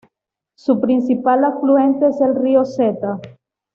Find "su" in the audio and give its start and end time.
0.57-0.81